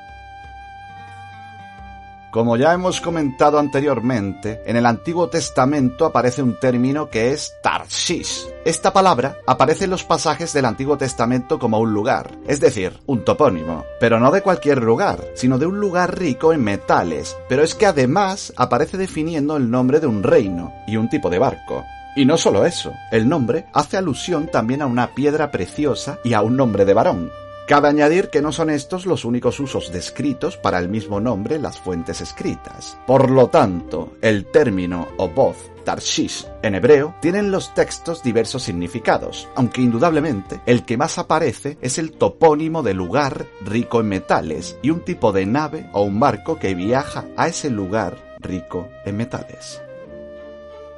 Como 2.38 2.56
ya 2.56 2.72
hemos 2.72 3.02
comentado 3.02 3.58
anteriormente, 3.58 4.62
en 4.68 4.76
el 4.76 4.86
Antiguo 4.86 5.28
Testamento 5.28 6.06
aparece 6.06 6.44
un 6.44 6.60
término 6.60 7.10
que 7.10 7.32
es 7.32 7.56
Tarshish. 7.64 8.46
Esta 8.64 8.94
palabra 8.94 9.38
aparece 9.48 9.86
en 9.86 9.90
los 9.90 10.04
pasajes 10.04 10.54
del 10.54 10.66
Antiguo 10.66 11.00
Testamento 11.00 11.58
como 11.58 11.80
un 11.80 11.92
lugar, 11.92 12.38
es 12.46 12.60
decir, 12.60 13.00
un 13.08 13.26
topónimo, 13.26 13.86
pero 14.00 14.20
no 14.20 14.30
de 14.30 14.44
cualquier 14.44 14.84
lugar, 14.84 15.20
sino 15.34 15.58
de 15.58 15.66
un 15.66 15.80
lugar 15.80 16.20
rico 16.20 16.54
en 16.54 16.64
metales, 16.64 17.36
pero 17.50 17.64
es 17.64 17.74
que 17.74 17.88
además 17.88 18.54
aparece 18.56 18.98
definiendo 18.98 19.58
el 19.58 19.72
nombre 19.72 20.00
de 20.00 20.06
un 20.06 20.22
reino 20.22 20.72
y 20.86 20.98
un 20.98 21.10
tipo 21.10 21.32
de 21.32 21.40
barco. 21.40 21.86
Y 22.16 22.26
no 22.26 22.38
solo 22.38 22.68
eso, 22.68 22.94
el 23.12 23.28
nombre 23.28 23.66
hace 23.74 23.98
alusión 23.98 24.46
también 24.46 24.84
a 24.84 24.86
una 24.86 25.16
piedra 25.16 25.50
preciosa 25.50 26.20
y 26.24 26.36
a 26.36 26.44
un 26.44 26.56
nombre 26.56 26.86
de 26.86 26.94
varón, 26.94 27.32
Cabe 27.68 27.90
añadir 27.90 28.30
que 28.30 28.42
no 28.42 28.54
son 28.54 28.70
estos 28.70 29.06
los 29.06 29.26
únicos 29.26 29.60
usos 29.60 29.92
descritos 29.92 30.56
para 30.56 30.80
el 30.80 30.88
mismo 30.88 31.20
nombre 31.20 31.60
las 31.60 31.78
fuentes 31.78 32.22
escritas. 32.22 32.98
Por 33.06 33.30
lo 33.30 33.50
tanto, 33.50 34.14
el 34.22 34.46
término 34.46 35.10
o 35.18 35.28
voz 35.28 35.58
Tarshish 35.84 36.48
en 36.62 36.76
hebreo 36.76 37.16
tienen 37.22 37.52
los 37.52 37.74
textos 37.74 38.24
diversos 38.24 38.64
significados, 38.64 39.50
aunque 39.56 39.82
indudablemente 39.82 40.62
el 40.66 40.86
que 40.86 40.96
más 40.96 41.18
aparece 41.18 41.78
es 41.82 41.98
el 41.98 42.14
topónimo 42.14 42.84
de 42.84 42.94
lugar 42.94 43.46
rico 43.66 44.00
en 44.00 44.08
metales 44.08 44.78
y 44.82 44.90
un 44.90 45.02
tipo 45.02 45.34
de 45.34 45.46
nave 45.46 45.90
o 45.92 46.04
un 46.04 46.22
barco 46.22 46.58
que 46.60 46.74
viaja 46.74 47.26
a 47.36 47.50
ese 47.50 47.70
lugar 47.70 48.38
rico 48.40 48.88
en 49.04 49.18
metales. 49.18 49.82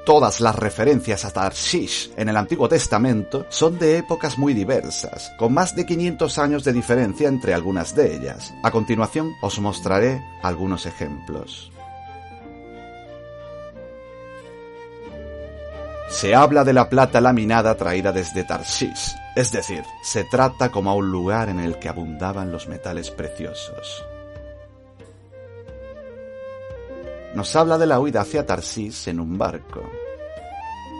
Todas 0.10 0.42
las 0.42 0.56
referencias 0.56 1.24
a 1.24 1.30
Tarshish 1.30 2.14
en 2.18 2.30
el 2.30 2.38
Antiguo 2.38 2.68
Testamento 2.68 3.46
son 3.50 3.78
de 3.78 4.00
épocas 4.00 4.40
muy 4.40 4.56
diversas, 4.56 5.32
con 5.38 5.54
más 5.54 5.76
de 5.76 5.86
500 5.86 6.40
años 6.40 6.64
de 6.64 6.74
diferencia 6.74 7.28
entre 7.28 7.54
algunas 7.54 7.94
de 7.94 8.16
ellas. 8.16 8.52
A 8.64 8.72
continuación 8.72 9.36
os 9.40 9.60
mostraré 9.60 10.20
algunos 10.42 10.88
ejemplos. 10.88 11.72
Se 16.10 16.34
habla 16.34 16.64
de 16.64 16.74
la 16.74 16.90
plata 16.90 17.22
laminada 17.22 17.78
traída 17.78 18.12
desde 18.12 18.44
Tarshish, 18.44 19.16
es 19.36 19.52
decir, 19.52 19.84
se 20.02 20.24
trata 20.24 20.72
como 20.72 20.90
a 20.90 20.96
un 20.96 21.12
lugar 21.12 21.50
en 21.50 21.60
el 21.60 21.78
que 21.78 21.88
abundaban 21.88 22.52
los 22.52 22.68
metales 22.68 23.12
preciosos. 23.12 24.04
Nos 27.36 27.56
habla 27.56 27.78
de 27.78 27.86
la 27.86 28.00
huida 28.00 28.22
hacia 28.22 28.46
Tarsis 28.46 29.08
en 29.08 29.20
un 29.20 29.38
barco. 29.38 29.84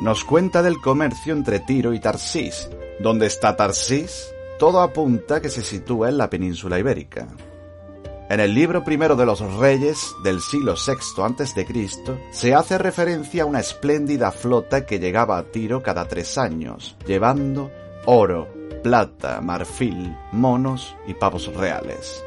Nos 0.02 0.24
cuenta 0.24 0.62
del 0.62 0.80
comercio 0.80 1.34
entre 1.34 1.60
Tiro 1.60 1.94
y 1.94 2.00
Tarsis. 2.00 2.70
¿Dónde 3.00 3.26
está 3.26 3.56
Tarsis? 3.56 4.34
Todo 4.58 4.82
apunta 4.82 5.42
que 5.42 5.50
se 5.50 5.62
sitúa 5.62 6.10
en 6.10 6.18
la 6.18 6.30
península 6.30 6.80
ibérica. 6.80 7.28
En 8.30 8.40
el 8.40 8.54
libro 8.54 8.84
primero 8.84 9.16
de 9.16 9.26
los 9.26 9.42
reyes 9.56 10.14
del 10.24 10.40
siglo 10.40 10.76
VI 10.76 11.24
a.C. 11.24 11.90
se 12.32 12.54
hace 12.54 12.78
referencia 12.78 13.44
a 13.44 13.46
una 13.48 13.60
espléndida 13.60 14.32
flota 14.32 14.86
que 14.86 15.00
llegaba 15.00 15.38
a 15.40 15.44
Tiro 15.44 15.82
cada 15.82 16.08
tres 16.08 16.38
años, 16.38 16.96
llevando 17.08 17.72
oro, 18.06 18.48
plata, 18.84 19.42
marfil, 19.42 20.16
monos 20.32 20.96
y 21.08 21.16
pavos 21.16 21.48
reales. 21.56 22.24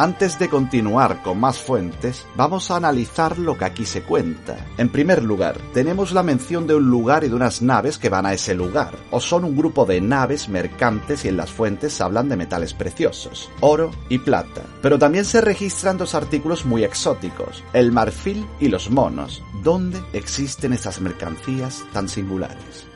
Antes 0.00 0.38
de 0.38 0.48
continuar 0.48 1.22
con 1.22 1.38
más 1.38 1.58
fuentes, 1.58 2.24
vamos 2.34 2.70
a 2.70 2.76
analizar 2.76 3.38
lo 3.38 3.58
que 3.58 3.66
aquí 3.66 3.84
se 3.84 4.00
cuenta. 4.00 4.56
En 4.78 4.88
primer 4.88 5.22
lugar, 5.22 5.58
tenemos 5.74 6.12
la 6.12 6.22
mención 6.22 6.66
de 6.66 6.74
un 6.74 6.88
lugar 6.88 7.22
y 7.22 7.28
de 7.28 7.34
unas 7.34 7.60
naves 7.60 7.98
que 7.98 8.08
van 8.08 8.24
a 8.24 8.32
ese 8.32 8.54
lugar, 8.54 8.96
o 9.10 9.20
son 9.20 9.44
un 9.44 9.54
grupo 9.54 9.84
de 9.84 10.00
naves 10.00 10.48
mercantes 10.48 11.26
y 11.26 11.28
en 11.28 11.36
las 11.36 11.50
fuentes 11.50 12.00
hablan 12.00 12.30
de 12.30 12.38
metales 12.38 12.72
preciosos, 12.72 13.50
oro 13.60 13.90
y 14.08 14.16
plata. 14.16 14.62
Pero 14.80 14.98
también 14.98 15.26
se 15.26 15.42
registran 15.42 15.98
dos 15.98 16.14
artículos 16.14 16.64
muy 16.64 16.82
exóticos, 16.82 17.62
el 17.74 17.92
marfil 17.92 18.46
y 18.58 18.68
los 18.68 18.90
monos. 18.90 19.42
¿Dónde 19.62 20.02
existen 20.14 20.72
estas 20.72 21.02
mercancías 21.02 21.84
tan 21.92 22.08
singulares? 22.08 22.86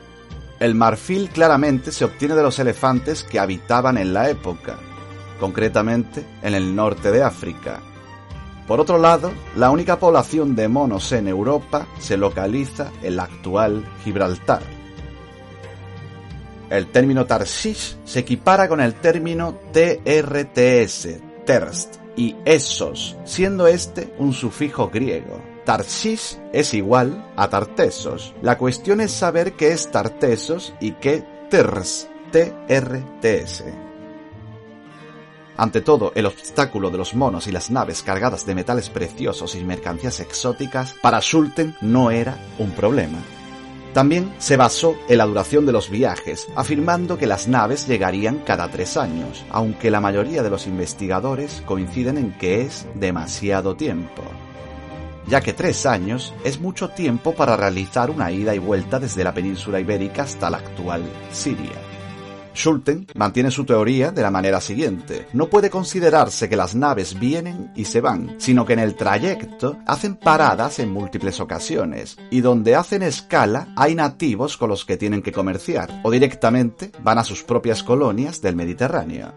El 0.59 0.73
marfil 0.73 1.29
claramente 1.29 1.91
se 1.91 2.03
obtiene 2.03 2.33
de 2.33 2.41
los 2.41 2.57
elefantes 2.57 3.21
que 3.21 3.39
habitaban 3.39 3.99
en 3.99 4.11
la 4.11 4.27
época, 4.27 4.79
concretamente 5.39 6.25
en 6.41 6.53
el 6.53 6.75
norte 6.75 7.11
de 7.11 7.23
África. 7.23 7.81
Por 8.67 8.79
otro 8.79 8.97
lado, 8.97 9.31
la 9.55 9.69
única 9.69 9.99
población 9.99 10.55
de 10.55 10.67
monos 10.67 11.11
en 11.11 11.27
Europa 11.27 11.87
se 11.99 12.17
localiza 12.17 12.91
en 13.03 13.17
la 13.17 13.23
actual 13.23 13.85
Gibraltar. 14.03 14.61
El 16.69 16.87
término 16.87 17.25
Tarshish 17.25 17.97
se 18.03 18.19
equipara 18.21 18.67
con 18.67 18.81
el 18.81 18.95
término 18.95 19.55
TRTS, 19.71 21.19
terst, 21.45 21.97
y 22.15 22.35
esos, 22.45 23.15
siendo 23.23 23.67
este 23.67 24.13
un 24.17 24.33
sufijo 24.33 24.89
griego. 24.89 25.41
Tarshish 25.65 26.39
es 26.53 26.73
igual 26.73 27.31
a 27.35 27.49
Tartesos. 27.49 28.33
La 28.41 28.57
cuestión 28.57 29.01
es 29.01 29.11
saber 29.11 29.53
qué 29.53 29.71
es 29.71 29.91
Tartesos 29.91 30.73
y 30.79 30.93
qué 30.93 31.23
TRS, 31.49 32.07
TRTS. 32.31 33.63
Ante 35.57 35.81
todo, 35.81 36.11
el 36.15 36.25
obstáculo 36.25 36.89
de 36.89 36.97
los 36.97 37.15
monos 37.15 37.47
y 37.47 37.51
las 37.51 37.71
naves 37.71 38.03
cargadas 38.03 38.45
de 38.45 38.55
metales 38.55 38.89
preciosos 38.89 39.55
y 39.55 39.63
mercancías 39.63 40.19
exóticas 40.19 40.95
para 41.01 41.21
Schulten 41.21 41.75
no 41.81 42.11
era 42.11 42.37
un 42.59 42.71
problema. 42.71 43.19
También 43.93 44.33
se 44.39 44.57
basó 44.57 44.97
en 45.07 45.19
la 45.19 45.25
duración 45.25 45.65
de 45.65 45.71
los 45.71 45.89
viajes, 45.89 46.47
afirmando 46.55 47.17
que 47.17 47.27
las 47.27 47.47
naves 47.47 47.87
llegarían 47.87 48.39
cada 48.39 48.67
tres 48.67 48.97
años, 48.97 49.45
aunque 49.49 49.89
la 49.89 50.01
mayoría 50.01 50.43
de 50.43 50.49
los 50.49 50.67
investigadores 50.67 51.63
coinciden 51.65 52.17
en 52.17 52.33
que 52.37 52.61
es 52.61 52.85
demasiado 52.95 53.75
tiempo 53.75 54.23
ya 55.27 55.41
que 55.41 55.53
tres 55.53 55.85
años 55.85 56.33
es 56.43 56.59
mucho 56.59 56.89
tiempo 56.89 57.33
para 57.33 57.57
realizar 57.57 58.09
una 58.11 58.31
ida 58.31 58.53
y 58.53 58.59
vuelta 58.59 58.99
desde 58.99 59.23
la 59.23 59.33
península 59.33 59.79
ibérica 59.79 60.23
hasta 60.23 60.49
la 60.49 60.57
actual 60.57 61.03
Siria. 61.31 61.84
Schulten 62.55 63.07
mantiene 63.15 63.51
su 63.51 63.65
teoría 63.65 64.11
de 64.11 64.21
la 64.21 64.31
manera 64.31 64.61
siguiente. 64.61 65.27
No 65.33 65.47
puede 65.47 65.69
considerarse 65.69 66.49
que 66.49 66.55
las 66.55 66.75
naves 66.75 67.19
vienen 67.19 67.71
y 67.75 67.85
se 67.85 68.01
van, 68.01 68.35
sino 68.37 68.65
que 68.65 68.73
en 68.73 68.79
el 68.79 68.95
trayecto 68.95 69.77
hacen 69.85 70.15
paradas 70.15 70.79
en 70.79 70.91
múltiples 70.91 71.39
ocasiones, 71.39 72.17
y 72.31 72.41
donde 72.41 72.75
hacen 72.75 73.03
escala 73.03 73.67
hay 73.75 73.95
nativos 73.95 74.57
con 74.57 74.69
los 74.69 74.85
que 74.85 74.97
tienen 74.97 75.21
que 75.21 75.31
comerciar, 75.31 76.01
o 76.03 76.11
directamente 76.11 76.91
van 77.03 77.17
a 77.17 77.23
sus 77.23 77.43
propias 77.43 77.83
colonias 77.83 78.41
del 78.41 78.55
Mediterráneo 78.55 79.33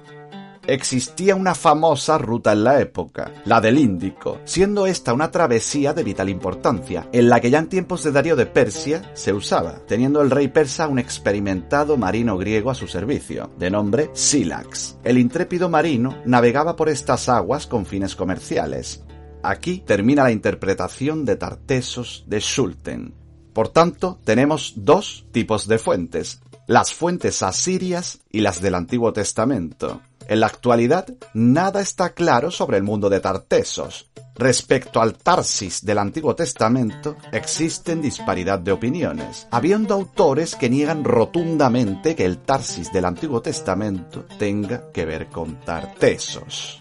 existía 0.68 1.34
una 1.34 1.54
famosa 1.54 2.18
ruta 2.18 2.52
en 2.52 2.62
la 2.62 2.80
época, 2.80 3.32
la 3.46 3.60
del 3.60 3.78
Índico, 3.78 4.38
siendo 4.44 4.86
esta 4.86 5.14
una 5.14 5.30
travesía 5.30 5.94
de 5.94 6.04
vital 6.04 6.28
importancia, 6.28 7.08
en 7.10 7.28
la 7.28 7.40
que 7.40 7.50
ya 7.50 7.58
en 7.58 7.68
tiempos 7.68 8.04
de 8.04 8.12
Darío 8.12 8.36
de 8.36 8.46
Persia 8.46 9.10
se 9.14 9.32
usaba, 9.32 9.80
teniendo 9.86 10.20
el 10.20 10.30
rey 10.30 10.48
persa 10.48 10.86
un 10.86 10.98
experimentado 10.98 11.96
marino 11.96 12.36
griego 12.36 12.70
a 12.70 12.74
su 12.74 12.86
servicio, 12.86 13.50
de 13.58 13.70
nombre 13.70 14.10
Silax. 14.12 14.98
El 15.04 15.18
intrépido 15.18 15.70
marino 15.70 16.18
navegaba 16.26 16.76
por 16.76 16.90
estas 16.90 17.28
aguas 17.28 17.66
con 17.66 17.86
fines 17.86 18.14
comerciales. 18.14 19.02
Aquí 19.42 19.82
termina 19.86 20.24
la 20.24 20.32
interpretación 20.32 21.24
de 21.24 21.36
Tartesos 21.36 22.24
de 22.26 22.40
Schulten. 22.40 23.14
Por 23.54 23.70
tanto, 23.70 24.20
tenemos 24.24 24.74
dos 24.76 25.26
tipos 25.32 25.66
de 25.66 25.78
fuentes, 25.78 26.40
las 26.66 26.92
fuentes 26.92 27.42
asirias 27.42 28.20
y 28.30 28.42
las 28.42 28.60
del 28.60 28.74
Antiguo 28.74 29.12
Testamento. 29.12 30.02
En 30.28 30.40
la 30.40 30.46
actualidad, 30.46 31.06
nada 31.32 31.80
está 31.80 32.10
claro 32.10 32.50
sobre 32.50 32.76
el 32.76 32.82
mundo 32.82 33.08
de 33.08 33.20
Tartesos. 33.20 34.10
Respecto 34.34 35.00
al 35.00 35.14
Tarsis 35.14 35.84
del 35.84 35.98
Antiguo 35.98 36.36
Testamento, 36.36 37.16
existen 37.32 38.02
disparidad 38.02 38.58
de 38.58 38.70
opiniones, 38.70 39.48
habiendo 39.50 39.94
autores 39.94 40.54
que 40.54 40.68
niegan 40.68 41.02
rotundamente 41.02 42.14
que 42.14 42.26
el 42.26 42.38
Tarsis 42.38 42.92
del 42.92 43.06
Antiguo 43.06 43.40
Testamento 43.40 44.26
tenga 44.38 44.92
que 44.92 45.06
ver 45.06 45.28
con 45.28 45.58
Tartesos. 45.60 46.78